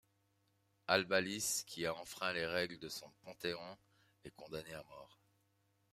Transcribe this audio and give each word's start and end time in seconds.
Albalys, 0.87 1.63
qui 1.67 1.85
a 1.85 1.93
enfreint 1.93 2.33
les 2.33 2.47
règles 2.47 2.79
de 2.79 2.89
son 2.89 3.07
panthéon 3.21 3.77
est 4.23 4.35
condamné 4.35 4.73
à 4.73 4.83
mort. 4.85 5.21